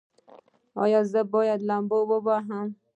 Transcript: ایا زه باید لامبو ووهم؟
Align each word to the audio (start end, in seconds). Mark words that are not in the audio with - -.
ایا 0.83 1.01
زه 1.11 1.21
باید 1.33 1.59
لامبو 1.67 1.99
ووهم؟ 2.09 2.67